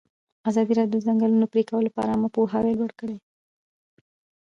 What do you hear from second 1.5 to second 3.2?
پرېکول لپاره عامه پوهاوي لوړ کړی.